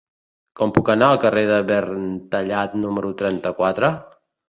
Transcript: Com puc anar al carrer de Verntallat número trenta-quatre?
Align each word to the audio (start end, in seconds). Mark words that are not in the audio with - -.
Com 0.59 0.73
puc 0.77 0.89
anar 0.93 1.09
al 1.09 1.21
carrer 1.27 1.45
de 1.51 1.61
Verntallat 1.69 2.77
número 2.83 3.15
trenta-quatre? 3.25 3.97